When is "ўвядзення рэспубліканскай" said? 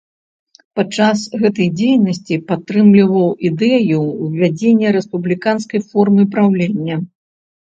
4.23-5.81